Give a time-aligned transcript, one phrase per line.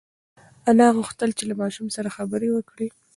[0.69, 2.87] انا غوښتل چې له ماشوم سره خبرې وکړي.